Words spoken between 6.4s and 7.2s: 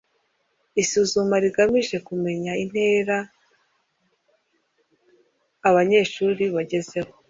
bagezeho